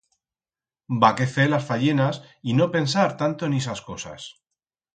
B'ha 1.03 1.11
que 1.19 1.27
fer 1.33 1.45
las 1.51 1.67
fayenas 1.67 2.19
y 2.53 2.57
no 2.63 2.69
pensar 2.79 3.07
tanto 3.23 3.45
en 3.51 3.57
ixas 3.61 3.87
cosas. 3.93 4.29